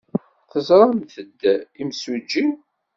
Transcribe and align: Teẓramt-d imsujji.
Teẓramt-d 0.51 1.41
imsujji. 1.81 2.45